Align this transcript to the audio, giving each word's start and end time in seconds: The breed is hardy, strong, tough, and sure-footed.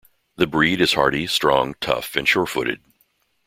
The 0.37 0.47
breed 0.47 0.81
is 0.81 0.93
hardy, 0.93 1.27
strong, 1.27 1.75
tough, 1.79 2.15
and 2.15 2.27
sure-footed. 2.27 2.81